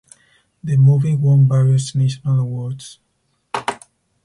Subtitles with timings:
[0.63, 2.97] The movie won various national awards.